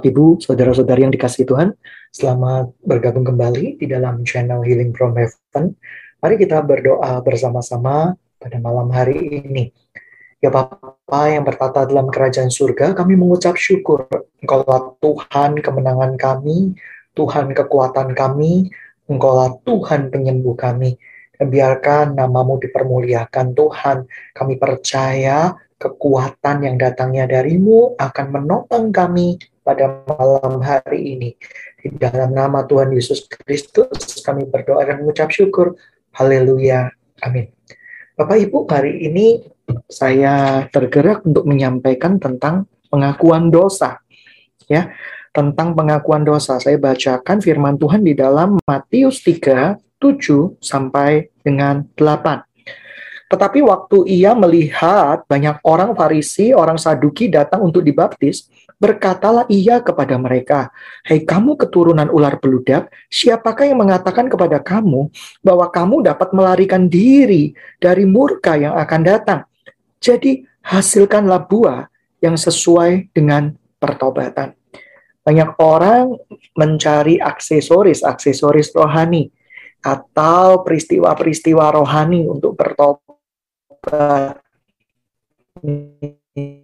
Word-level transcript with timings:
Ibu, 0.00 0.40
saudara-saudari 0.40 1.04
yang 1.04 1.12
dikasih 1.12 1.44
Tuhan, 1.44 1.76
selamat 2.08 2.72
bergabung 2.80 3.28
kembali 3.28 3.76
di 3.76 3.84
dalam 3.84 4.24
channel 4.24 4.64
Healing 4.64 4.96
from 4.96 5.12
Heaven. 5.12 5.76
Mari 6.24 6.34
kita 6.40 6.64
berdoa 6.64 7.20
bersama-sama 7.20 8.16
pada 8.40 8.56
malam 8.56 8.88
hari 8.88 9.44
ini. 9.44 9.68
Ya 10.40 10.48
Bapa 10.48 11.28
yang 11.28 11.44
bertata 11.44 11.84
dalam 11.84 12.08
kerajaan 12.08 12.48
surga, 12.48 12.96
kami 12.96 13.12
mengucap 13.12 13.60
syukur. 13.60 14.08
Engkaulah 14.40 14.96
Tuhan 15.04 15.60
kemenangan 15.60 16.16
kami, 16.16 16.72
Tuhan 17.12 17.52
kekuatan 17.52 18.16
kami, 18.16 18.72
Engkaulah 19.04 19.60
Tuhan 19.68 20.08
penyembuh 20.08 20.56
kami. 20.56 20.96
Dan 21.36 21.52
biarkan 21.52 22.16
namamu 22.16 22.56
dipermuliakan 22.60 23.52
Tuhan. 23.52 24.08
Kami 24.32 24.54
percaya 24.56 25.56
kekuatan 25.80 26.68
yang 26.68 26.76
datangnya 26.76 27.24
darimu 27.24 27.96
akan 27.96 28.26
menopang 28.28 28.92
kami 28.92 29.40
pada 29.64 30.04
malam 30.04 30.60
hari 30.60 31.16
ini. 31.16 31.30
Di 31.80 31.88
dalam 31.96 32.36
nama 32.36 32.68
Tuhan 32.68 32.92
Yesus 32.92 33.24
Kristus 33.24 34.20
kami 34.20 34.44
berdoa 34.44 34.84
dan 34.84 35.00
mengucap 35.00 35.32
syukur. 35.32 35.80
Haleluya. 36.12 36.92
Amin. 37.24 37.48
Bapak 38.12 38.36
Ibu, 38.36 38.68
hari 38.68 39.08
ini 39.08 39.40
saya 39.88 40.68
tergerak 40.68 41.24
untuk 41.24 41.48
menyampaikan 41.48 42.20
tentang 42.20 42.68
pengakuan 42.92 43.48
dosa. 43.48 44.04
Ya, 44.68 44.92
tentang 45.32 45.72
pengakuan 45.72 46.28
dosa. 46.28 46.60
Saya 46.60 46.76
bacakan 46.76 47.40
firman 47.40 47.80
Tuhan 47.80 48.04
di 48.04 48.12
dalam 48.12 48.60
Matius 48.68 49.24
3, 49.24 49.80
7 49.96 50.60
sampai 50.60 51.32
dengan 51.40 51.88
8. 51.96 52.44
Tetapi 53.30 53.62
waktu 53.62 54.10
ia 54.10 54.34
melihat 54.34 55.22
banyak 55.30 55.62
orang 55.62 55.94
Farisi, 55.94 56.50
orang 56.50 56.74
Saduki 56.74 57.30
datang 57.30 57.62
untuk 57.62 57.86
dibaptis, 57.86 58.50
berkatalah 58.82 59.46
ia 59.46 59.78
kepada 59.78 60.18
mereka, 60.18 60.74
Hei 61.06 61.22
kamu 61.22 61.54
keturunan 61.54 62.10
ular 62.10 62.42
beludak, 62.42 62.90
siapakah 63.06 63.70
yang 63.70 63.78
mengatakan 63.78 64.26
kepada 64.26 64.58
kamu 64.58 65.14
bahwa 65.46 65.70
kamu 65.70 66.10
dapat 66.10 66.34
melarikan 66.34 66.90
diri 66.90 67.54
dari 67.78 68.02
murka 68.02 68.58
yang 68.58 68.74
akan 68.74 69.00
datang? 69.06 69.40
Jadi 70.02 70.42
hasilkanlah 70.66 71.46
buah 71.46 71.86
yang 72.18 72.34
sesuai 72.34 73.14
dengan 73.14 73.54
pertobatan. 73.78 74.58
Banyak 75.22 75.54
orang 75.62 76.18
mencari 76.58 77.22
aksesoris-aksesoris 77.22 78.74
rohani 78.74 79.30
atau 79.86 80.66
peristiwa-peristiwa 80.66 81.78
rohani 81.78 82.26
untuk 82.26 82.58
bertobat 82.58 83.09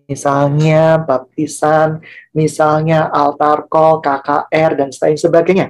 misalnya 0.07 1.03
baptisan, 1.03 2.01
misalnya 2.33 3.11
altar 3.11 3.67
call, 3.67 4.01
KKR, 4.01 4.71
dan 4.79 4.89
lain 4.93 5.19
sebagainya. 5.19 5.67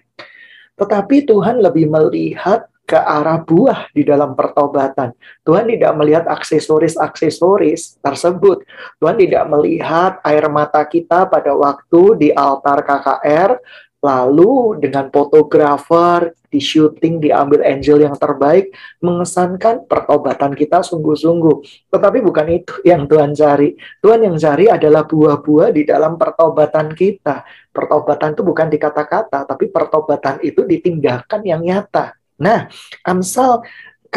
Tetapi 0.76 1.24
Tuhan 1.24 1.64
lebih 1.64 1.88
melihat 1.88 2.68
ke 2.86 2.94
arah 2.94 3.42
buah 3.42 3.90
di 3.90 4.06
dalam 4.06 4.38
pertobatan. 4.38 5.10
Tuhan 5.42 5.66
tidak 5.66 5.92
melihat 5.98 6.24
aksesoris-aksesoris 6.30 7.98
tersebut. 7.98 8.62
Tuhan 9.02 9.18
tidak 9.18 9.44
melihat 9.50 10.22
air 10.22 10.46
mata 10.46 10.86
kita 10.86 11.26
pada 11.26 11.50
waktu 11.58 12.02
di 12.14 12.28
altar 12.30 12.86
KKR, 12.86 13.58
Lalu 14.06 14.78
dengan 14.78 15.10
fotografer, 15.10 16.30
di 16.46 16.62
syuting, 16.62 17.18
diambil 17.18 17.66
angel 17.66 18.06
yang 18.06 18.14
terbaik, 18.14 18.70
mengesankan 19.02 19.82
pertobatan 19.84 20.54
kita 20.54 20.80
sungguh-sungguh. 20.86 21.90
Tetapi 21.90 22.18
bukan 22.22 22.46
itu 22.54 22.74
yang 22.86 23.10
Tuhan 23.10 23.34
cari. 23.34 23.74
Tuhan 23.98 24.22
yang 24.30 24.36
cari 24.38 24.70
adalah 24.70 25.02
buah-buah 25.04 25.74
di 25.74 25.82
dalam 25.82 26.14
pertobatan 26.14 26.94
kita. 26.94 27.42
Pertobatan 27.74 28.32
itu 28.38 28.42
bukan 28.46 28.70
di 28.70 28.78
kata-kata, 28.78 29.42
tapi 29.42 29.68
pertobatan 29.68 30.38
itu 30.46 30.62
ditinggalkan 30.62 31.42
yang 31.42 31.60
nyata. 31.66 32.14
Nah, 32.36 32.68
Amsal 33.04 33.64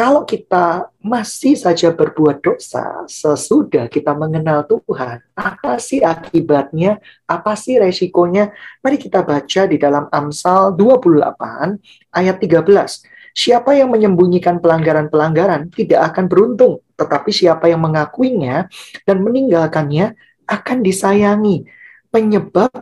kalau 0.00 0.24
kita 0.24 0.88
masih 1.04 1.60
saja 1.60 1.92
berbuat 1.92 2.40
dosa 2.40 3.04
sesudah 3.04 3.84
kita 3.84 4.16
mengenal 4.16 4.64
Tuhan, 4.64 5.20
apa 5.36 5.76
sih 5.76 6.00
akibatnya? 6.00 7.04
Apa 7.28 7.52
sih 7.52 7.76
resikonya? 7.76 8.48
Mari 8.80 8.96
kita 8.96 9.20
baca 9.20 9.68
di 9.68 9.76
dalam 9.76 10.08
Amsal 10.08 10.72
28 10.72 12.16
ayat 12.16 12.36
13. 12.40 13.36
Siapa 13.36 13.76
yang 13.76 13.92
menyembunyikan 13.92 14.64
pelanggaran-pelanggaran 14.64 15.68
tidak 15.68 16.16
akan 16.16 16.32
beruntung, 16.32 16.80
tetapi 16.96 17.28
siapa 17.28 17.68
yang 17.68 17.84
mengakuinya 17.84 18.72
dan 19.04 19.20
meninggalkannya 19.20 20.16
akan 20.48 20.80
disayangi. 20.80 21.68
Penyebab 22.08 22.72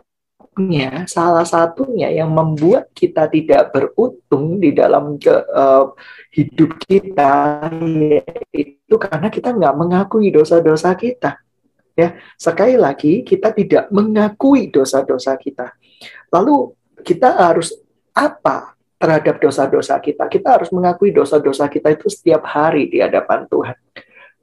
sebabnya 0.59 1.07
salah 1.07 1.47
satunya 1.47 2.11
yang 2.11 2.35
membuat 2.35 2.91
kita 2.91 3.31
tidak 3.31 3.71
beruntung 3.71 4.59
di 4.59 4.75
dalam 4.75 5.15
ke, 5.15 5.31
uh, 5.31 5.95
hidup 6.35 6.75
kita 6.83 7.63
itu 8.51 8.95
karena 8.99 9.31
kita 9.31 9.55
nggak 9.55 9.75
mengakui 9.79 10.35
dosa-dosa 10.35 10.91
kita. 10.99 11.39
Ya, 11.95 12.19
sekali 12.35 12.75
lagi 12.75 13.23
kita 13.23 13.55
tidak 13.55 13.87
mengakui 13.87 14.67
dosa-dosa 14.67 15.39
kita. 15.39 15.71
Lalu 16.27 16.75
kita 17.07 17.39
harus 17.39 17.71
apa 18.11 18.75
terhadap 18.99 19.39
dosa-dosa 19.39 19.95
kita? 20.03 20.27
Kita 20.27 20.59
harus 20.59 20.75
mengakui 20.75 21.15
dosa-dosa 21.15 21.71
kita 21.71 21.95
itu 21.95 22.11
setiap 22.11 22.43
hari 22.43 22.91
di 22.91 22.99
hadapan 22.99 23.47
Tuhan 23.47 23.79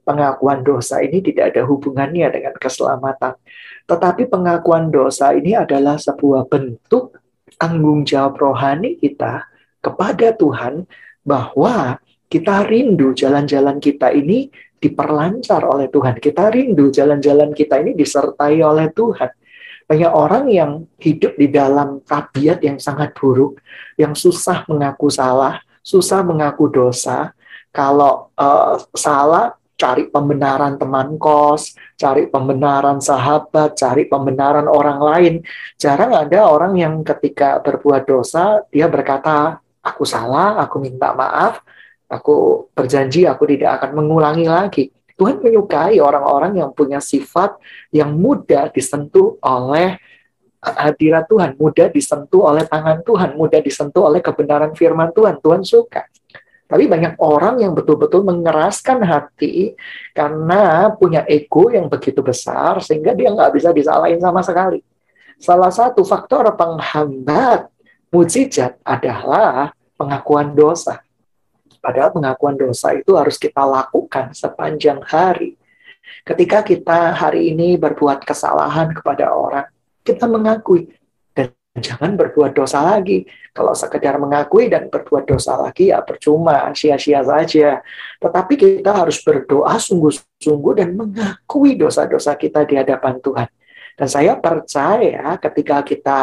pengakuan 0.07 0.63
dosa 0.63 1.03
ini 1.03 1.19
tidak 1.19 1.51
ada 1.51 1.67
hubungannya 1.67 2.31
dengan 2.31 2.55
keselamatan. 2.55 3.35
Tetapi 3.87 4.27
pengakuan 4.27 4.91
dosa 4.91 5.31
ini 5.31 5.55
adalah 5.55 5.95
sebuah 5.95 6.51
bentuk 6.51 7.15
tanggung 7.55 8.03
jawab 8.03 8.35
rohani 8.35 8.99
kita 8.99 9.47
kepada 9.79 10.35
Tuhan 10.35 10.83
bahwa 11.23 11.95
kita 12.27 12.67
rindu 12.67 13.15
jalan-jalan 13.15 13.79
kita 13.79 14.11
ini 14.11 14.51
diperlancar 14.77 15.63
oleh 15.63 15.87
Tuhan. 15.87 16.19
Kita 16.19 16.51
rindu 16.51 16.91
jalan-jalan 16.91 17.55
kita 17.55 17.79
ini 17.81 17.95
disertai 17.95 18.59
oleh 18.61 18.91
Tuhan. 18.91 19.31
Banyak 19.87 20.11
orang 20.11 20.51
yang 20.51 20.71
hidup 20.99 21.39
di 21.39 21.47
dalam 21.47 22.03
tabiat 22.03 22.59
yang 22.59 22.75
sangat 22.75 23.15
buruk, 23.15 23.63
yang 23.95 24.11
susah 24.11 24.67
mengaku 24.67 25.07
salah, 25.07 25.63
susah 25.79 26.27
mengaku 26.27 26.67
dosa. 26.67 27.31
Kalau 27.71 28.35
uh, 28.35 28.75
salah, 28.91 29.55
cari 29.77 30.09
pembenaran 30.09 30.75
teman 30.75 31.15
kos, 31.21 31.77
cari 31.93 32.25
pembenaran 32.27 32.97
sahabat, 32.97 33.77
cari 33.77 34.09
pembenaran 34.09 34.65
orang 34.65 34.99
lain. 34.99 35.33
Jarang 35.77 36.17
ada 36.17 36.49
orang 36.49 36.73
yang 36.75 37.05
ketika 37.05 37.61
berbuat 37.61 38.09
dosa, 38.09 38.65
dia 38.73 38.89
berkata, 38.89 39.61
aku 39.85 40.03
salah, 40.03 40.57
aku 40.59 40.81
minta 40.81 41.13
maaf, 41.13 41.61
aku 42.09 42.67
berjanji 42.73 43.29
aku 43.29 43.45
tidak 43.47 43.79
akan 43.79 44.01
mengulangi 44.01 44.49
lagi. 44.49 44.89
Tuhan 45.17 45.41
menyukai 45.41 45.97
orang-orang 45.97 46.61
yang 46.61 46.69
punya 46.73 47.01
sifat 47.01 47.57
yang 47.89 48.13
mudah 48.13 48.69
disentuh 48.69 49.37
oleh 49.41 49.97
hadirat 50.61 51.25
Tuhan, 51.25 51.57
mudah 51.57 51.89
disentuh 51.89 52.53
oleh 52.53 52.65
tangan 52.69 53.01
Tuhan, 53.01 53.33
mudah 53.33 53.61
disentuh 53.61 54.09
oleh 54.09 54.21
kebenaran 54.21 54.73
firman 54.77 55.09
Tuhan. 55.13 55.41
Tuhan 55.41 55.61
suka. 55.65 56.05
Tapi 56.67 56.83
banyak 56.83 57.15
orang 57.23 57.63
yang 57.63 57.71
betul-betul 57.71 58.27
mengeraskan 58.27 58.99
hati 59.07 59.71
karena 60.11 60.91
punya 60.91 61.23
ego 61.23 61.71
yang 61.71 61.87
begitu 61.87 62.19
besar 62.19 62.83
sehingga 62.83 63.15
dia 63.15 63.31
nggak 63.31 63.55
bisa 63.55 63.71
disalahin 63.71 64.19
sama 64.19 64.43
sekali. 64.43 64.83
Salah 65.39 65.71
satu 65.71 66.03
faktor 66.03 66.43
penghambat 66.59 67.71
mujizat 68.11 68.75
adalah 68.83 69.71
pengakuan 69.95 70.51
dosa. 70.51 70.99
Padahal 71.79 72.11
pengakuan 72.11 72.59
dosa 72.59 72.91
itu 72.99 73.15
harus 73.15 73.39
kita 73.39 73.63
lakukan 73.63 74.35
sepanjang 74.35 74.99
hari. 75.07 75.55
Ketika 76.27 76.67
kita 76.67 77.15
hari 77.15 77.55
ini 77.55 77.79
berbuat 77.79 78.27
kesalahan 78.27 78.91
kepada 78.91 79.31
orang, 79.31 79.67
kita 80.03 80.27
mengakui, 80.27 80.91
jangan 81.81 82.17
berbuat 82.17 82.53
dosa 82.53 82.83
lagi. 82.83 83.25
Kalau 83.53 83.73
sekedar 83.73 84.17
mengakui 84.21 84.69
dan 84.69 84.89
berbuat 84.89 85.25
dosa 85.25 85.57
lagi 85.57 85.89
ya 85.89 86.01
percuma, 86.05 86.69
sia-sia 86.73 87.25
saja. 87.25 87.81
Tetapi 88.21 88.53
kita 88.53 88.91
harus 88.93 89.21
berdoa 89.21 89.77
sungguh-sungguh 89.77 90.73
dan 90.77 90.93
mengakui 90.93 91.77
dosa-dosa 91.77 92.37
kita 92.37 92.65
di 92.65 92.77
hadapan 92.77 93.17
Tuhan. 93.21 93.49
Dan 93.97 94.07
saya 94.07 94.37
percaya 94.37 95.41
ketika 95.41 95.81
kita 95.81 96.19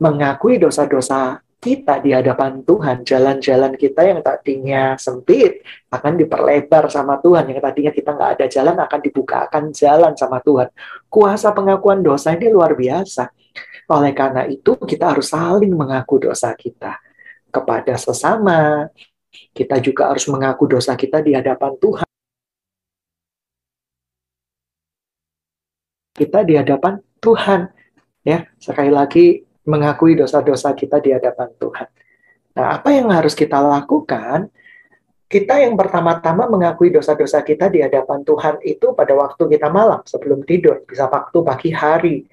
mengakui 0.00 0.56
dosa-dosa 0.56 1.44
kita 1.60 2.00
di 2.00 2.16
hadapan 2.16 2.64
Tuhan, 2.64 3.04
jalan-jalan 3.04 3.76
kita 3.76 4.00
yang 4.00 4.24
tadinya 4.24 4.96
sempit 4.96 5.60
akan 5.92 6.16
diperlebar 6.16 6.88
sama 6.88 7.20
Tuhan. 7.20 7.52
Yang 7.52 7.60
tadinya 7.60 7.92
kita 7.92 8.10
nggak 8.16 8.30
ada 8.40 8.46
jalan 8.48 8.76
akan 8.80 9.00
dibukakan 9.04 9.64
jalan 9.76 10.16
sama 10.16 10.40
Tuhan. 10.40 10.72
Kuasa 11.12 11.52
pengakuan 11.52 12.00
dosa 12.00 12.32
ini 12.32 12.48
luar 12.48 12.72
biasa 12.72 13.28
oleh 13.90 14.14
karena 14.14 14.46
itu, 14.46 14.78
kita 14.78 15.10
harus 15.10 15.34
saling 15.34 15.74
mengaku 15.74 16.22
dosa 16.30 16.54
kita 16.54 17.02
kepada 17.50 17.98
sesama. 17.98 18.86
Kita 19.30 19.82
juga 19.82 20.10
harus 20.10 20.26
mengaku 20.30 20.70
dosa 20.70 20.94
kita 20.94 21.22
di 21.22 21.34
hadapan 21.34 21.74
Tuhan. 21.78 22.10
Kita 26.14 26.38
di 26.46 26.54
hadapan 26.58 27.02
Tuhan. 27.18 27.60
Ya, 28.22 28.46
sekali 28.60 28.92
lagi 28.92 29.42
mengakui 29.64 30.18
dosa-dosa 30.18 30.74
kita 30.74 30.98
di 31.00 31.14
hadapan 31.14 31.48
Tuhan. 31.56 31.88
Nah, 32.58 32.66
apa 32.76 32.88
yang 32.90 33.08
harus 33.14 33.32
kita 33.32 33.62
lakukan? 33.62 34.50
Kita 35.30 35.62
yang 35.62 35.78
pertama-tama 35.78 36.50
mengakui 36.50 36.90
dosa-dosa 36.90 37.46
kita 37.46 37.70
di 37.70 37.78
hadapan 37.86 38.26
Tuhan 38.26 38.58
itu 38.66 38.90
pada 38.98 39.14
waktu 39.14 39.46
kita 39.46 39.70
malam 39.70 40.02
sebelum 40.02 40.42
tidur, 40.42 40.82
bisa 40.82 41.06
waktu 41.06 41.38
pagi 41.46 41.70
hari. 41.70 42.26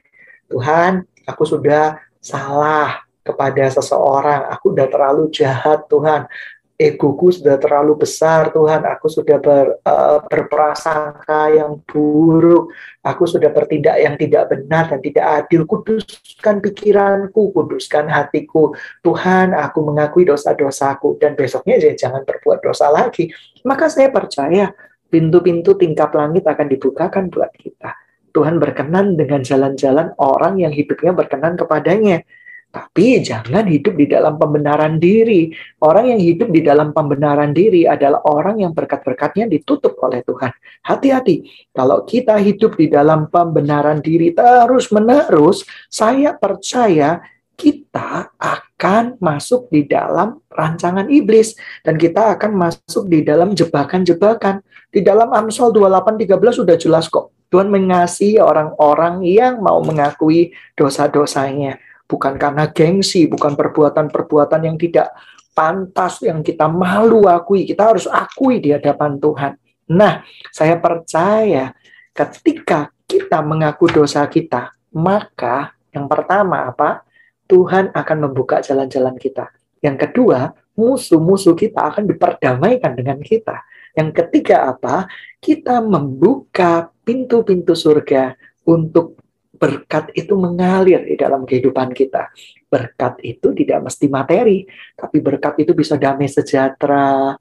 Tuhan, 0.50 1.06
aku 1.28 1.44
sudah 1.44 2.00
salah 2.24 3.04
kepada 3.22 3.68
seseorang, 3.68 4.48
aku 4.48 4.72
sudah 4.72 4.88
terlalu 4.88 5.24
jahat 5.36 5.84
Tuhan, 5.92 6.32
egoku 6.78 7.34
sudah 7.34 7.58
terlalu 7.58 7.98
besar 7.98 8.54
Tuhan. 8.54 8.86
Aku 8.86 9.10
sudah 9.10 9.42
ber, 9.42 9.82
uh, 9.82 10.22
berprasangka 10.30 11.52
yang 11.52 11.82
buruk. 11.84 12.72
Aku 13.02 13.26
sudah 13.26 13.50
bertindak 13.50 13.98
yang 13.98 14.16
tidak 14.16 14.54
benar 14.54 14.94
dan 14.94 15.02
tidak 15.02 15.26
adil. 15.44 15.66
Kuduskan 15.66 16.62
pikiranku 16.62 17.52
kuduskan 17.52 18.08
hatiku. 18.08 18.72
Tuhan 19.02 19.58
aku 19.58 19.80
mengakui 19.84 20.24
dosa-dosaku 20.24 21.18
dan 21.18 21.34
besoknya 21.34 21.82
jangan 21.98 22.24
berbuat 22.24 22.62
dosa 22.62 22.94
lagi. 22.94 23.34
Maka 23.66 23.90
saya 23.90 24.14
percaya 24.14 24.72
pintu-pintu 25.10 25.74
tingkap 25.76 26.14
langit 26.14 26.46
akan 26.46 26.68
dibukakan 26.70 27.28
buat 27.34 27.52
kita 27.58 28.07
Tuhan 28.36 28.62
berkenan 28.62 29.16
dengan 29.16 29.42
jalan-jalan 29.42 30.14
orang 30.20 30.62
yang 30.62 30.74
hidupnya 30.74 31.12
berkenan 31.16 31.58
kepadanya 31.58 32.22
tapi 32.68 33.24
jangan 33.24 33.64
hidup 33.64 33.96
di 33.96 34.06
dalam 34.12 34.36
pembenaran 34.36 35.00
diri. 35.00 35.50
Orang 35.80 36.12
yang 36.12 36.22
hidup 36.22 36.52
di 36.52 36.62
dalam 36.62 36.92
pembenaran 36.92 37.56
diri 37.56 37.88
adalah 37.88 38.22
orang 38.28 38.60
yang 38.62 38.76
berkat-berkatnya 38.76 39.48
ditutup 39.48 39.96
oleh 40.04 40.22
Tuhan. 40.22 40.52
Hati-hati, 40.84 41.48
kalau 41.72 42.04
kita 42.04 42.36
hidup 42.38 42.76
di 42.76 42.92
dalam 42.92 43.32
pembenaran 43.32 44.04
diri 44.04 44.36
terus-menerus, 44.36 45.64
saya 45.88 46.36
percaya 46.36 47.24
kita 47.58 48.38
akan 48.38 49.18
masuk 49.18 49.72
di 49.74 49.90
dalam 49.90 50.38
rancangan 50.52 51.10
iblis 51.10 51.58
dan 51.82 51.98
kita 51.98 52.38
akan 52.38 52.54
masuk 52.54 53.10
di 53.10 53.26
dalam 53.26 53.58
jebakan-jebakan. 53.58 54.62
Di 54.94 55.02
dalam 55.02 55.34
Amsal 55.34 55.74
28:13 55.74 56.62
sudah 56.62 56.78
jelas 56.78 57.10
kok. 57.10 57.37
Tuhan 57.48 57.72
mengasihi 57.72 58.44
orang-orang 58.44 59.24
yang 59.24 59.64
mau 59.64 59.80
mengakui 59.80 60.52
dosa-dosanya 60.76 61.80
bukan 62.08 62.40
karena 62.40 62.72
gengsi, 62.72 63.28
bukan 63.28 63.54
perbuatan-perbuatan 63.54 64.62
yang 64.64 64.80
tidak 64.80 65.12
pantas, 65.52 66.24
yang 66.24 66.42
kita 66.42 66.66
malu 66.72 67.28
akui. 67.28 67.68
Kita 67.68 67.92
harus 67.94 68.08
akui 68.08 68.64
di 68.64 68.72
hadapan 68.72 69.20
Tuhan. 69.20 69.54
Nah, 69.92 70.24
saya 70.50 70.80
percaya 70.80 71.76
ketika 72.16 72.90
kita 73.06 73.44
mengaku 73.44 73.92
dosa 73.92 74.24
kita, 74.26 74.72
maka 74.96 75.76
yang 75.92 76.08
pertama 76.08 76.72
apa? 76.72 77.04
Tuhan 77.48 77.96
akan 77.96 78.18
membuka 78.28 78.60
jalan-jalan 78.60 79.16
kita. 79.16 79.48
Yang 79.80 80.10
kedua, 80.10 80.52
musuh-musuh 80.76 81.56
kita 81.56 81.80
akan 81.80 82.04
diperdamaikan 82.04 82.92
dengan 82.92 83.24
kita. 83.24 83.64
Yang 83.98 84.10
ketiga 84.14 84.70
apa? 84.70 85.10
Kita 85.42 85.82
membuka 85.82 86.94
pintu-pintu 87.02 87.74
surga 87.74 88.38
untuk 88.70 89.18
berkat 89.58 90.14
itu 90.14 90.38
mengalir 90.38 91.02
di 91.02 91.18
dalam 91.18 91.44
kehidupan 91.44 91.92
kita. 91.98 92.30
Berkat 92.70 93.18
itu 93.26 93.58
tidak 93.58 93.90
mesti 93.90 94.06
materi, 94.06 94.70
tapi 94.94 95.18
berkat 95.18 95.66
itu 95.66 95.74
bisa 95.74 95.98
damai 95.98 96.30
sejahtera, 96.30 97.34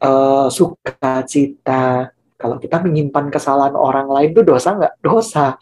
uh, 0.00 0.48
sukacita. 0.48 2.08
Kalau 2.38 2.56
kita 2.56 2.80
menyimpan 2.80 3.28
kesalahan 3.28 3.76
orang 3.76 4.08
lain 4.08 4.32
itu 4.32 4.40
dosa 4.40 4.80
nggak? 4.80 4.94
Dosa. 5.04 5.60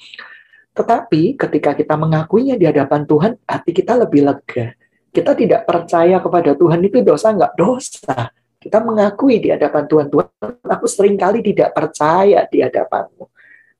Tetapi 0.76 1.40
ketika 1.40 1.72
kita 1.72 1.96
mengakuinya 1.98 2.54
di 2.54 2.68
hadapan 2.68 3.02
Tuhan, 3.08 3.32
hati 3.48 3.72
kita 3.74 3.98
lebih 3.98 4.28
lega. 4.28 4.76
Kita 5.08 5.32
tidak 5.32 5.64
percaya 5.64 6.20
kepada 6.20 6.52
Tuhan 6.52 6.84
itu 6.84 7.00
dosa 7.00 7.32
nggak? 7.32 7.52
Dosa. 7.56 8.30
Kita 8.66 8.82
mengakui 8.82 9.38
di 9.38 9.54
hadapan 9.54 9.86
Tuhan, 9.86 10.10
Tuhan, 10.10 10.26
aku 10.66 10.86
sering 10.90 11.14
kali 11.14 11.38
tidak 11.38 11.70
percaya 11.70 12.42
di 12.50 12.66
hadapanmu. 12.66 13.24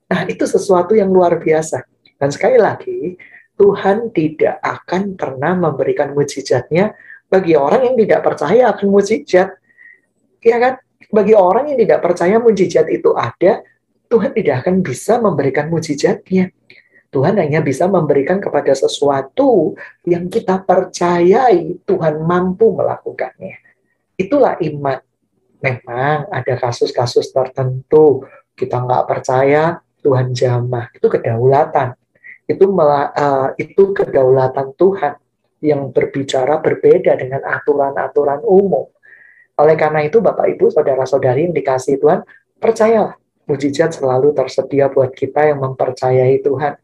Nah, 0.06 0.23
itu 0.31 0.47
sesuatu 0.47 0.94
yang 0.94 1.11
luar 1.11 1.43
biasa 1.43 1.83
dan 2.17 2.31
sekali 2.33 2.56
lagi, 2.56 3.19
Tuhan 3.56 4.12
tidak 4.12 4.61
akan 4.61 5.17
pernah 5.17 5.53
memberikan 5.56 6.12
mujizatnya 6.12 6.97
bagi 7.29 7.56
orang 7.56 7.93
yang 7.93 7.97
tidak 7.99 8.21
percaya 8.25 8.62
akan 8.73 8.87
mujizat. 8.88 9.49
Ya 10.44 10.56
kan? 10.61 10.75
Bagi 11.11 11.35
orang 11.35 11.73
yang 11.73 11.79
tidak 11.83 12.00
percaya 12.05 12.37
mujizat 12.38 12.87
itu 12.88 13.11
ada, 13.19 13.67
Tuhan 14.06 14.31
tidak 14.33 14.65
akan 14.65 14.87
bisa 14.87 15.19
memberikan 15.19 15.67
mujizatnya. 15.67 16.53
Tuhan 17.11 17.41
hanya 17.41 17.65
bisa 17.65 17.88
memberikan 17.88 18.38
kepada 18.43 18.77
sesuatu 18.77 19.73
yang 20.05 20.29
kita 20.29 20.61
percayai 20.62 21.81
Tuhan 21.83 22.23
mampu 22.23 22.77
melakukannya. 22.77 23.65
Itulah 24.16 24.56
iman. 24.60 24.98
Memang 25.60 26.28
ada 26.28 26.54
kasus-kasus 26.60 27.32
tertentu 27.32 28.24
kita 28.56 28.80
nggak 28.80 29.04
percaya 29.08 29.80
Tuhan 30.00 30.32
jamah. 30.36 30.92
Itu 30.92 31.08
kedaulatan 31.08 31.96
itu 32.46 32.64
uh, 32.70 33.50
itu 33.58 33.82
kedaulatan 33.90 34.78
Tuhan 34.78 35.18
yang 35.58 35.90
berbicara 35.90 36.62
berbeda 36.62 37.18
dengan 37.18 37.42
aturan-aturan 37.42 38.46
umum. 38.46 38.86
Oleh 39.58 39.74
karena 39.74 40.06
itu, 40.06 40.22
Bapak 40.22 40.46
Ibu, 40.54 40.70
saudara-saudari 40.70 41.48
yang 41.48 41.54
dikasih 41.56 41.98
Tuhan, 41.98 42.22
percayalah, 42.60 43.18
mujizat 43.50 43.98
selalu 43.98 44.36
tersedia 44.36 44.92
buat 44.92 45.10
kita 45.10 45.48
yang 45.48 45.64
mempercayai 45.64 46.44
Tuhan. 46.44 46.76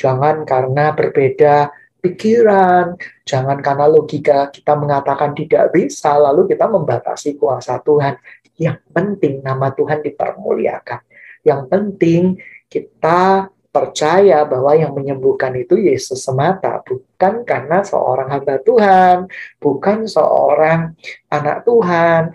Jangan 0.00 0.48
karena 0.48 0.96
berbeda 0.96 1.68
pikiran, 2.00 2.96
jangan 3.22 3.60
karena 3.60 3.86
logika 3.86 4.48
kita 4.48 4.74
mengatakan 4.74 5.36
tidak 5.36 5.70
bisa, 5.70 6.16
lalu 6.16 6.48
kita 6.50 6.66
membatasi 6.66 7.36
kuasa 7.36 7.78
Tuhan. 7.84 8.16
Yang 8.56 8.80
penting 8.92 9.40
nama 9.40 9.72
Tuhan 9.72 10.04
dipermuliakan. 10.04 11.00
Yang 11.44 11.62
penting 11.72 12.22
kita 12.68 13.48
percaya 13.70 14.42
bahwa 14.44 14.74
yang 14.74 14.92
menyembuhkan 14.92 15.54
itu 15.54 15.78
Yesus 15.78 16.26
semata, 16.26 16.82
bukan 16.82 17.46
karena 17.46 17.86
seorang 17.86 18.28
hamba 18.34 18.58
Tuhan, 18.60 19.30
bukan 19.62 20.10
seorang 20.10 20.98
anak 21.30 21.62
Tuhan. 21.62 22.34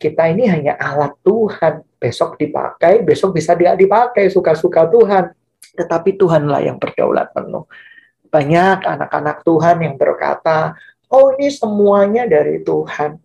Kita 0.00 0.32
ini 0.32 0.48
hanya 0.48 0.80
alat 0.80 1.12
Tuhan. 1.20 1.84
Besok 2.00 2.40
dipakai, 2.40 3.04
besok 3.04 3.36
bisa 3.36 3.52
dia 3.52 3.76
dipakai 3.76 4.32
suka-suka 4.32 4.88
Tuhan. 4.88 5.36
Tetapi 5.76 6.16
Tuhanlah 6.16 6.64
yang 6.64 6.80
berdaulat 6.80 7.28
penuh. 7.36 7.68
Banyak 8.30 8.86
anak-anak 8.86 9.42
Tuhan 9.42 9.76
yang 9.82 9.94
berkata, 9.98 10.78
oh 11.10 11.34
ini 11.34 11.50
semuanya 11.50 12.24
dari 12.30 12.62
Tuhan. 12.62 13.18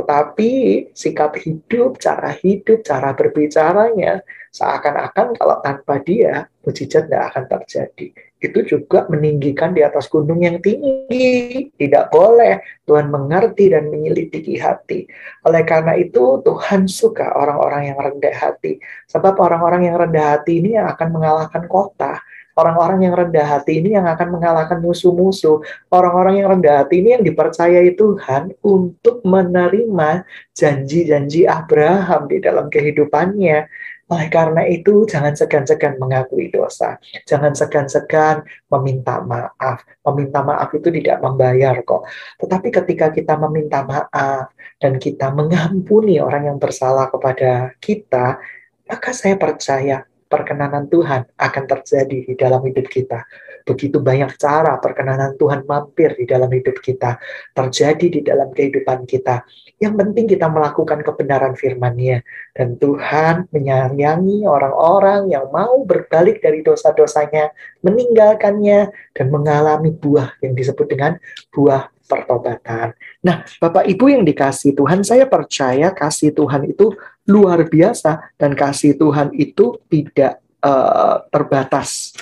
Tetapi 0.00 0.52
sikap 0.96 1.36
hidup, 1.36 2.00
cara 2.00 2.32
hidup, 2.32 2.80
cara 2.80 3.12
berbicaranya 3.12 4.24
seakan-akan 4.48 5.36
kalau 5.36 5.60
tanpa 5.60 6.00
dia 6.00 6.48
mujizat 6.64 7.04
tidak 7.08 7.32
akan 7.32 7.44
terjadi. 7.48 8.06
Itu 8.40 8.64
juga 8.64 9.04
meninggikan 9.12 9.76
di 9.76 9.84
atas 9.84 10.08
gunung 10.08 10.40
yang 10.40 10.64
tinggi. 10.64 11.68
Tidak 11.76 12.08
boleh. 12.08 12.64
Tuhan 12.88 13.12
mengerti 13.12 13.68
dan 13.68 13.92
menyelidiki 13.92 14.56
hati. 14.56 15.04
Oleh 15.44 15.62
karena 15.68 15.92
itu 16.00 16.40
Tuhan 16.40 16.88
suka 16.88 17.36
orang-orang 17.36 17.92
yang 17.92 18.00
rendah 18.00 18.32
hati. 18.32 18.80
Sebab 19.12 19.36
orang-orang 19.36 19.92
yang 19.92 20.00
rendah 20.00 20.40
hati 20.40 20.64
ini 20.64 20.80
yang 20.80 20.88
akan 20.88 21.08
mengalahkan 21.12 21.68
kota. 21.68 22.24
Orang-orang 22.58 23.06
yang 23.06 23.14
rendah 23.14 23.46
hati 23.46 23.82
ini 23.82 23.94
yang 23.94 24.06
akan 24.06 24.34
mengalahkan 24.34 24.78
musuh-musuh. 24.82 25.62
Orang-orang 25.90 26.42
yang 26.42 26.48
rendah 26.58 26.84
hati 26.84 27.02
ini 27.02 27.16
yang 27.18 27.24
dipercayai 27.24 27.94
Tuhan 27.94 28.54
untuk 28.64 29.22
menerima 29.22 30.24
janji-janji 30.54 31.46
Abraham 31.46 32.26
di 32.26 32.38
dalam 32.42 32.66
kehidupannya 32.68 33.68
oleh 34.10 34.26
karena 34.26 34.66
itu, 34.66 35.06
jangan 35.06 35.38
segan-segan 35.38 35.94
mengakui 36.02 36.50
dosa. 36.50 36.98
Jangan 37.30 37.54
segan-segan 37.54 38.42
meminta 38.66 39.22
maaf. 39.22 39.86
Meminta 40.02 40.42
maaf 40.42 40.74
itu 40.74 40.90
tidak 40.90 41.22
membayar 41.22 41.78
kok. 41.86 42.10
Tetapi 42.42 42.68
ketika 42.74 43.14
kita 43.14 43.38
meminta 43.38 43.86
maaf 43.86 44.50
dan 44.82 44.98
kita 44.98 45.30
mengampuni 45.30 46.18
orang 46.18 46.50
yang 46.50 46.58
bersalah 46.58 47.06
kepada 47.06 47.78
kita, 47.78 48.42
maka 48.90 49.10
saya 49.14 49.38
percaya 49.38 50.09
perkenanan 50.30 50.86
Tuhan 50.86 51.26
akan 51.34 51.64
terjadi 51.66 52.18
di 52.30 52.34
dalam 52.38 52.62
hidup 52.62 52.86
kita. 52.86 53.26
Begitu 53.66 54.00
banyak 54.00 54.38
cara 54.38 54.78
perkenanan 54.78 55.34
Tuhan 55.36 55.66
mampir 55.66 56.16
di 56.16 56.24
dalam 56.24 56.48
hidup 56.48 56.78
kita, 56.80 57.18
terjadi 57.52 58.06
di 58.06 58.20
dalam 58.22 58.54
kehidupan 58.54 59.04
kita. 59.04 59.44
Yang 59.82 59.94
penting 60.00 60.26
kita 60.30 60.46
melakukan 60.48 61.02
kebenaran 61.04 61.58
firman-Nya. 61.58 62.22
Dan 62.54 62.78
Tuhan 62.78 63.50
menyayangi 63.52 64.46
orang-orang 64.46 65.28
yang 65.28 65.50
mau 65.52 65.82
berbalik 65.84 66.40
dari 66.40 66.62
dosa-dosanya, 66.64 67.52
meninggalkannya, 67.84 68.94
dan 69.12 69.26
mengalami 69.28 69.92
buah 69.92 70.40
yang 70.40 70.54
disebut 70.56 70.86
dengan 70.88 71.20
buah 71.52 71.90
pertobatan. 72.10 72.90
Nah, 73.22 73.46
Bapak 73.62 73.86
Ibu 73.86 74.10
yang 74.10 74.26
dikasih 74.26 74.74
Tuhan, 74.74 75.06
saya 75.06 75.30
percaya 75.30 75.94
kasih 75.94 76.34
Tuhan 76.34 76.66
itu 76.66 76.90
luar 77.30 77.70
biasa 77.70 78.34
dan 78.34 78.58
kasih 78.58 78.98
Tuhan 78.98 79.30
itu 79.38 79.78
tidak 79.86 80.42
uh, 80.66 81.22
terbatas. 81.30 82.12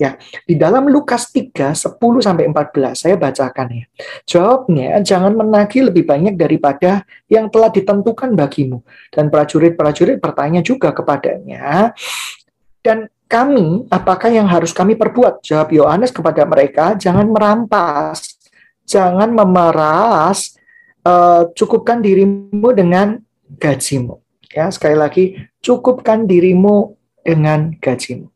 Ya, 0.00 0.18
di 0.48 0.58
dalam 0.58 0.90
Lukas 0.90 1.30
3 1.30 1.78
10 1.78 2.00
sampai 2.26 2.50
14 2.50 2.96
saya 2.96 3.14
bacakan 3.14 3.68
ya. 3.70 3.84
Jawabnya, 4.24 4.98
jangan 5.04 5.34
menagih 5.36 5.92
lebih 5.92 6.08
banyak 6.08 6.34
daripada 6.34 7.06
yang 7.30 7.46
telah 7.52 7.70
ditentukan 7.70 8.34
bagimu. 8.34 8.82
Dan 9.12 9.30
prajurit-prajurit 9.30 10.18
bertanya 10.18 10.58
juga 10.64 10.90
kepadanya, 10.90 11.94
dan 12.82 13.06
kami, 13.30 13.88
apakah 13.88 14.28
yang 14.28 14.44
harus 14.50 14.74
kami 14.76 14.98
perbuat? 14.98 15.40
Jawab 15.40 15.72
Yohanes 15.72 16.12
kepada 16.12 16.44
mereka, 16.44 16.98
jangan 16.98 17.30
merampas, 17.30 18.36
jangan 18.84 19.32
memeras, 19.32 20.58
uh, 21.06 21.48
cukupkan 21.54 22.02
dirimu 22.02 22.68
dengan 22.74 23.16
gajimu. 23.56 24.21
Ya, 24.52 24.68
sekali 24.68 24.96
lagi, 25.00 25.24
cukupkan 25.64 26.28
dirimu 26.28 26.92
dengan 27.24 27.72
gajimu. 27.80 28.28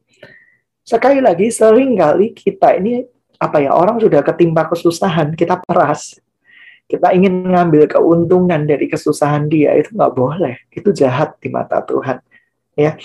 Sekali 0.80 1.20
lagi, 1.20 1.52
sering 1.52 2.00
kali 2.00 2.32
kita 2.32 2.72
ini 2.80 3.04
apa 3.36 3.60
ya 3.60 3.76
orang 3.76 4.00
sudah 4.00 4.24
ketimpa 4.24 4.64
kesusahan, 4.72 5.36
kita 5.36 5.60
peras, 5.60 6.16
kita 6.88 7.12
ingin 7.12 7.44
mengambil 7.44 7.84
keuntungan 7.84 8.64
dari 8.64 8.88
kesusahan 8.88 9.44
dia 9.52 9.76
itu 9.76 9.92
nggak 9.92 10.14
boleh, 10.16 10.56
itu 10.72 10.88
jahat 10.96 11.36
di 11.36 11.52
mata 11.52 11.84
Tuhan. 11.84 12.16
Ya, 12.72 12.96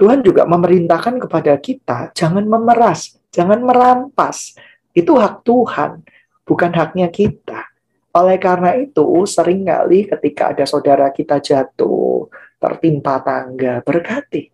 Tuhan 0.00 0.24
juga 0.24 0.48
memerintahkan 0.48 1.20
kepada 1.20 1.52
kita 1.60 2.16
jangan 2.16 2.48
memeras, 2.48 3.20
jangan 3.28 3.60
merampas. 3.60 4.56
Itu 4.96 5.20
hak 5.20 5.44
Tuhan, 5.44 6.00
bukan 6.48 6.70
haknya 6.72 7.12
kita. 7.12 7.67
Oleh 8.16 8.40
karena 8.40 8.72
itu, 8.78 9.04
sering 9.28 9.68
kali 9.68 10.08
ketika 10.08 10.56
ada 10.56 10.64
saudara 10.64 11.12
kita 11.12 11.44
jatuh, 11.44 12.24
tertimpa 12.56 13.20
tangga, 13.20 13.84
berkati. 13.84 14.48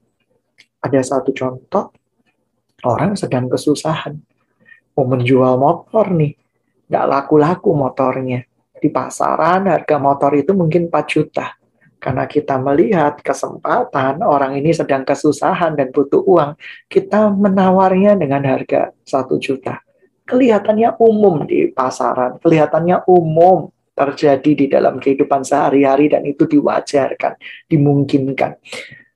Ada 0.82 1.00
satu 1.00 1.30
contoh, 1.30 1.94
orang 2.84 3.14
sedang 3.14 3.46
kesusahan. 3.46 4.18
Mau 4.94 5.06
menjual 5.06 5.54
motor 5.56 6.10
nih, 6.10 6.34
nggak 6.90 7.06
laku-laku 7.08 7.70
motornya. 7.72 8.42
Di 8.74 8.92
pasaran 8.92 9.70
harga 9.70 9.96
motor 9.96 10.34
itu 10.36 10.52
mungkin 10.52 10.92
4 10.92 11.06
juta. 11.08 11.56
Karena 11.96 12.28
kita 12.28 12.60
melihat 12.60 13.16
kesempatan 13.24 14.20
orang 14.20 14.60
ini 14.60 14.76
sedang 14.76 15.08
kesusahan 15.08 15.72
dan 15.72 15.88
butuh 15.88 16.20
uang, 16.20 16.52
kita 16.84 17.32
menawarnya 17.32 18.20
dengan 18.20 18.44
harga 18.44 18.92
1 19.08 19.40
juta. 19.40 19.83
Kelihatannya 20.24 20.96
umum 20.96 21.44
di 21.44 21.68
pasaran, 21.68 22.40
kelihatannya 22.40 23.04
umum 23.04 23.68
terjadi 23.94 24.52
di 24.56 24.66
dalam 24.66 24.98
kehidupan 24.98 25.44
sehari-hari 25.46 26.08
dan 26.10 26.24
itu 26.26 26.48
diwajarkan, 26.48 27.36
dimungkinkan. 27.68 28.56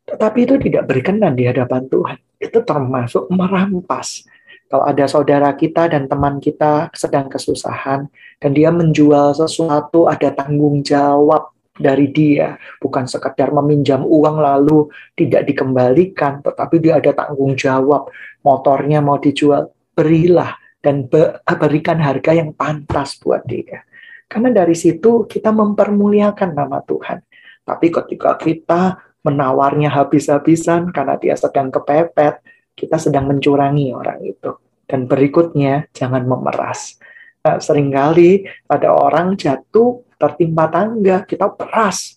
Tetapi 0.04 0.38
itu 0.44 0.54
tidak 0.60 0.84
berkenan 0.88 1.32
di 1.32 1.48
hadapan 1.48 1.88
Tuhan. 1.88 2.18
Itu 2.38 2.62
termasuk 2.62 3.28
merampas. 3.32 4.24
Kalau 4.68 4.84
ada 4.84 5.08
saudara 5.08 5.48
kita 5.56 5.88
dan 5.88 6.12
teman 6.12 6.44
kita 6.44 6.92
sedang 6.92 7.32
kesusahan 7.32 8.04
dan 8.36 8.50
dia 8.52 8.68
menjual 8.68 9.32
sesuatu, 9.32 10.06
ada 10.12 10.28
tanggung 10.28 10.84
jawab 10.84 11.56
dari 11.72 12.12
dia, 12.12 12.60
bukan 12.82 13.08
sekedar 13.08 13.48
meminjam 13.54 14.04
uang 14.04 14.36
lalu 14.44 14.92
tidak 15.16 15.48
dikembalikan, 15.48 16.44
tetapi 16.44 16.84
dia 16.84 17.00
ada 17.00 17.16
tanggung 17.16 17.56
jawab. 17.56 18.12
Motornya 18.44 19.00
mau 19.00 19.16
dijual, 19.16 19.72
berilah 19.96 20.52
dan 20.78 21.10
berikan 21.58 21.98
harga 21.98 22.32
yang 22.34 22.54
pantas 22.54 23.18
buat 23.18 23.42
dia. 23.44 23.82
Karena 24.28 24.52
dari 24.52 24.76
situ 24.76 25.24
kita 25.24 25.50
mempermuliakan 25.50 26.50
nama 26.52 26.84
Tuhan. 26.84 27.24
Tapi 27.64 27.86
ketika 27.92 28.36
kita 28.36 29.00
menawarnya 29.24 29.92
habis-habisan 29.92 30.92
karena 30.92 31.16
dia 31.20 31.34
sedang 31.34 31.68
kepepet, 31.72 32.40
kita 32.72 32.96
sedang 33.00 33.26
mencurangi 33.26 33.90
orang 33.90 34.22
itu. 34.22 34.54
Dan 34.88 35.04
berikutnya, 35.04 35.90
jangan 35.92 36.24
memeras. 36.24 36.96
Nah, 37.44 37.60
sering 37.60 37.92
kali 37.92 38.48
ada 38.68 38.94
orang 38.94 39.36
jatuh 39.36 40.00
tertimpa 40.16 40.72
tangga, 40.72 41.28
kita 41.28 41.52
peras. 41.52 42.16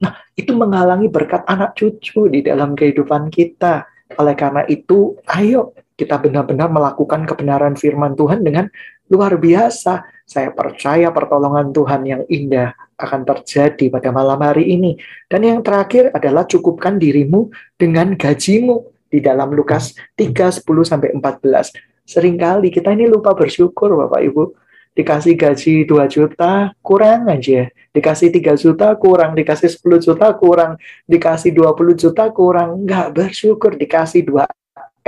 Nah, 0.00 0.16
itu 0.34 0.50
menghalangi 0.56 1.06
berkat 1.06 1.46
anak 1.46 1.76
cucu 1.78 2.26
di 2.32 2.42
dalam 2.42 2.74
kehidupan 2.74 3.30
kita. 3.30 3.86
Oleh 4.18 4.34
karena 4.34 4.66
itu, 4.66 5.14
ayo 5.30 5.76
kita 6.00 6.16
benar-benar 6.16 6.72
melakukan 6.72 7.28
kebenaran 7.28 7.76
firman 7.76 8.16
Tuhan 8.16 8.40
dengan 8.40 8.72
luar 9.12 9.36
biasa. 9.36 10.24
Saya 10.24 10.48
percaya 10.56 11.12
pertolongan 11.12 11.76
Tuhan 11.76 12.00
yang 12.08 12.22
indah 12.24 12.72
akan 12.96 13.28
terjadi 13.28 13.92
pada 13.92 14.08
malam 14.08 14.40
hari 14.40 14.72
ini. 14.72 14.96
Dan 15.28 15.44
yang 15.44 15.60
terakhir 15.60 16.08
adalah 16.16 16.48
cukupkan 16.48 16.96
dirimu 16.96 17.52
dengan 17.76 18.16
gajimu 18.16 18.88
di 19.12 19.20
dalam 19.20 19.52
Lukas 19.52 19.92
3, 20.16 20.64
10 20.64 20.64
sampai 20.88 21.12
14. 21.12 21.76
Seringkali 22.08 22.72
kita 22.72 22.96
ini 22.96 23.04
lupa 23.04 23.36
bersyukur 23.36 23.92
Bapak 23.92 24.24
Ibu. 24.24 24.56
Dikasih 24.90 25.38
gaji 25.38 25.86
2 25.86 26.10
juta, 26.10 26.74
kurang 26.82 27.30
aja. 27.30 27.70
Dikasih 27.94 28.34
3 28.34 28.58
juta, 28.58 28.90
kurang. 28.98 29.38
Dikasih 29.38 29.70
10 29.70 30.02
juta, 30.02 30.26
kurang. 30.34 30.80
Dikasih 31.06 31.54
20 31.54 31.94
juta, 31.94 32.26
kurang. 32.34 32.82
Nggak 32.82 33.14
bersyukur. 33.14 33.78
Dikasih 33.78 34.26
2 34.26 34.50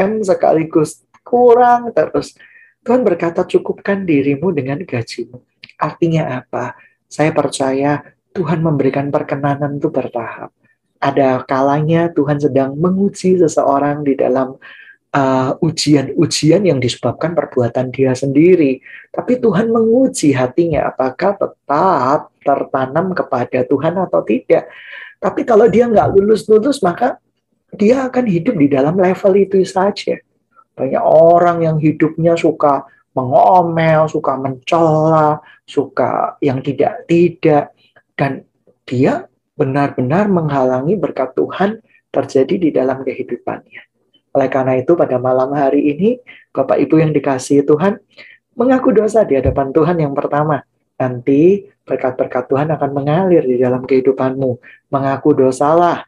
M 0.02 0.26
sekaligus, 0.26 1.06
kurang 1.22 1.94
terus. 1.94 2.34
Tuhan 2.82 3.06
berkata, 3.06 3.46
cukupkan 3.46 4.02
dirimu 4.02 4.50
dengan 4.50 4.82
gajimu. 4.82 5.38
Artinya 5.78 6.42
apa? 6.42 6.74
Saya 7.06 7.30
percaya 7.30 8.02
Tuhan 8.34 8.58
memberikan 8.58 9.06
perkenanan 9.14 9.78
itu 9.78 9.86
bertahap. 9.86 10.50
Ada 10.98 11.46
kalanya 11.46 12.10
Tuhan 12.10 12.42
sedang 12.42 12.74
menguji 12.74 13.38
seseorang 13.38 14.02
di 14.02 14.18
dalam 14.18 14.58
uh, 15.14 15.50
ujian-ujian 15.62 16.62
uh, 16.64 16.68
yang 16.74 16.78
disebabkan 16.82 17.38
perbuatan 17.38 17.94
dia 17.94 18.16
sendiri. 18.18 18.82
Tapi 19.14 19.38
Tuhan 19.38 19.70
menguji 19.70 20.34
hatinya 20.34 20.90
apakah 20.90 21.38
tetap 21.38 22.34
tertanam 22.42 23.14
kepada 23.14 23.62
Tuhan 23.62 23.94
atau 23.94 24.20
tidak. 24.26 24.66
Tapi 25.22 25.46
kalau 25.46 25.70
dia 25.70 25.86
nggak 25.86 26.18
lulus-lulus, 26.18 26.82
maka 26.82 27.21
dia 27.72 28.04
akan 28.04 28.24
hidup 28.28 28.54
di 28.60 28.68
dalam 28.68 29.00
level 29.00 29.32
itu 29.36 29.64
saja. 29.64 30.20
Banyak 30.76 31.04
orang 31.04 31.64
yang 31.64 31.76
hidupnya 31.80 32.36
suka 32.36 32.84
mengomel, 33.12 34.08
suka 34.08 34.36
mencela, 34.36 35.40
suka 35.64 36.36
yang 36.44 36.60
tidak-tidak. 36.60 37.72
Dan 38.16 38.44
dia 38.84 39.28
benar-benar 39.56 40.28
menghalangi 40.28 40.96
berkat 40.96 41.32
Tuhan 41.36 41.80
terjadi 42.12 42.54
di 42.60 42.70
dalam 42.72 43.00
kehidupannya. 43.04 43.82
Oleh 44.32 44.48
karena 44.48 44.80
itu 44.80 44.96
pada 44.96 45.20
malam 45.20 45.52
hari 45.52 45.92
ini, 45.92 46.16
Bapak 46.52 46.80
Ibu 46.80 47.00
yang 47.00 47.12
dikasihi 47.12 47.64
Tuhan, 47.68 48.00
mengaku 48.56 48.92
dosa 48.96 49.24
di 49.24 49.36
hadapan 49.36 49.72
Tuhan 49.72 49.96
yang 50.00 50.12
pertama. 50.16 50.64
Nanti 50.96 51.68
berkat-berkat 51.84 52.48
Tuhan 52.48 52.68
akan 52.72 52.90
mengalir 52.96 53.44
di 53.44 53.60
dalam 53.60 53.84
kehidupanmu. 53.84 54.50
Mengaku 54.88 55.36
dosalah, 55.36 56.04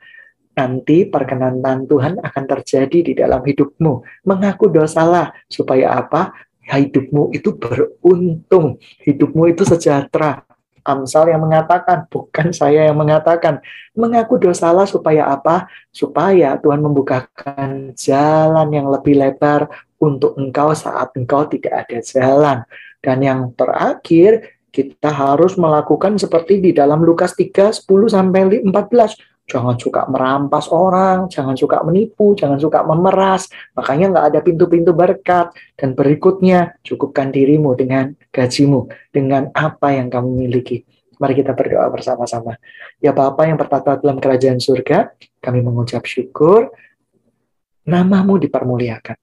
nanti 0.54 1.06
perkenanan 1.06 1.86
Tuhan 1.86 2.22
akan 2.22 2.44
terjadi 2.46 2.98
di 3.02 3.12
dalam 3.14 3.42
hidupmu. 3.42 4.24
Mengaku 4.26 4.70
dosalah, 4.70 5.34
supaya 5.50 5.98
apa? 5.98 6.34
hidupmu 6.64 7.28
itu 7.36 7.52
beruntung, 7.60 8.80
hidupmu 9.04 9.52
itu 9.52 9.68
sejahtera. 9.68 10.48
Amsal 10.84 11.32
yang 11.32 11.40
mengatakan, 11.40 12.04
bukan 12.12 12.52
saya 12.52 12.88
yang 12.88 13.00
mengatakan. 13.00 13.64
Mengaku 13.96 14.36
dosalah 14.36 14.84
supaya 14.84 15.32
apa? 15.32 15.64
Supaya 15.88 16.60
Tuhan 16.60 16.84
membukakan 16.84 17.96
jalan 17.96 18.68
yang 18.68 18.92
lebih 18.92 19.16
lebar 19.16 19.64
untuk 19.96 20.36
engkau 20.36 20.76
saat 20.76 21.08
engkau 21.16 21.48
tidak 21.48 21.88
ada 21.88 21.98
jalan. 22.04 22.58
Dan 23.00 23.24
yang 23.24 23.40
terakhir, 23.56 24.60
kita 24.68 25.08
harus 25.08 25.56
melakukan 25.56 26.20
seperti 26.20 26.60
di 26.60 26.76
dalam 26.76 27.00
Lukas 27.00 27.32
3, 27.32 27.72
10 27.72 27.88
sampai 28.12 28.60
14 28.60 29.16
Jangan 29.44 29.76
suka 29.76 30.08
merampas 30.08 30.72
orang, 30.72 31.28
jangan 31.28 31.52
suka 31.52 31.84
menipu, 31.84 32.32
jangan 32.32 32.56
suka 32.56 32.80
memeras. 32.80 33.52
Makanya 33.76 34.16
nggak 34.16 34.26
ada 34.32 34.40
pintu-pintu 34.40 34.96
berkat. 34.96 35.52
Dan 35.76 35.92
berikutnya, 35.92 36.80
cukupkan 36.80 37.28
dirimu 37.28 37.76
dengan 37.76 38.16
gajimu, 38.32 38.88
dengan 39.12 39.52
apa 39.52 39.92
yang 39.92 40.08
kamu 40.08 40.48
miliki. 40.48 40.88
Mari 41.20 41.44
kita 41.44 41.52
berdoa 41.52 41.86
bersama-sama. 41.92 42.56
Ya 42.98 43.12
Bapa 43.12 43.44
yang 43.44 43.60
bertata 43.60 44.00
dalam 44.00 44.18
kerajaan 44.18 44.58
surga, 44.58 45.12
kami 45.44 45.60
mengucap 45.60 46.08
syukur, 46.08 46.72
namamu 47.84 48.40
dipermuliakan, 48.40 49.16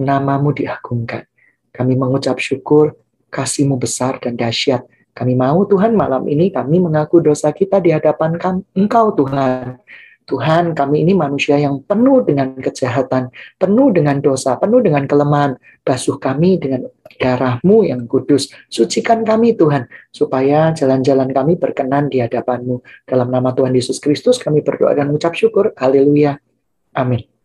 namamu 0.00 0.56
diagungkan. 0.56 1.28
Kami 1.70 1.92
mengucap 1.94 2.40
syukur, 2.40 2.96
kasihmu 3.28 3.76
besar 3.76 4.16
dan 4.18 4.34
dahsyat, 4.34 4.88
kami 5.16 5.32
mau 5.32 5.64
Tuhan 5.64 5.96
malam 5.96 6.28
ini 6.28 6.52
kami 6.52 6.76
mengaku 6.76 7.24
dosa 7.24 7.48
kita 7.48 7.80
di 7.80 7.88
hadapan 7.88 8.36
Engkau 8.76 9.16
Tuhan. 9.16 9.80
Tuhan, 10.26 10.74
kami 10.74 11.06
ini 11.06 11.14
manusia 11.14 11.54
yang 11.54 11.86
penuh 11.86 12.26
dengan 12.26 12.58
kejahatan, 12.58 13.30
penuh 13.62 13.94
dengan 13.94 14.18
dosa, 14.18 14.58
penuh 14.58 14.82
dengan 14.82 15.06
kelemahan. 15.06 15.54
Basuh 15.86 16.18
kami 16.18 16.58
dengan 16.58 16.90
darahmu 17.22 17.86
yang 17.86 18.10
kudus. 18.10 18.50
Sucikan 18.66 19.22
kami 19.22 19.54
Tuhan, 19.54 19.86
supaya 20.10 20.74
jalan-jalan 20.74 21.30
kami 21.30 21.54
berkenan 21.54 22.10
di 22.10 22.18
hadapanmu. 22.18 22.82
Dalam 23.06 23.30
nama 23.30 23.54
Tuhan 23.54 23.70
Yesus 23.70 24.02
Kristus 24.02 24.42
kami 24.42 24.66
berdoa 24.66 24.98
dan 24.98 25.14
mengucap 25.14 25.30
syukur. 25.38 25.70
Haleluya. 25.78 26.42
Amin. 26.98 27.35